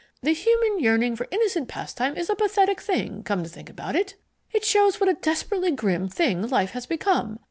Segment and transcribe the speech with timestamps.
[0.23, 4.15] The human yearning for innocent pastime is a pathetic thing, come to think about it.
[4.51, 7.39] It shows what a desperately grim thing life has become.